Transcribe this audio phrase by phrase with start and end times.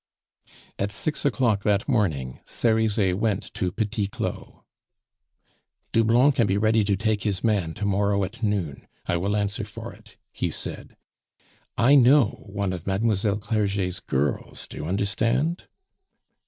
[0.79, 4.63] At six o'clock that morning Cerizet went to Petit Claud.
[5.91, 9.63] "Doublon can be ready to take his man to morrow at noon, I will answer
[9.63, 10.97] for it," he said;
[11.77, 13.37] "I know one of Mlle.
[13.37, 15.65] Clerget's girls, do you understand?"